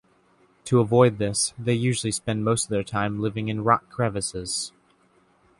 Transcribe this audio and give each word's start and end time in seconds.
To 0.65 0.79
avoid 0.79 1.19
this, 1.19 1.53
they 1.59 1.75
usually 1.75 2.09
spend 2.11 2.43
most 2.43 2.63
of 2.63 2.69
their 2.71 2.83
time 2.83 3.21
living 3.21 3.49
in 3.49 3.63
rock 3.63 3.87
crevices. 3.91 4.71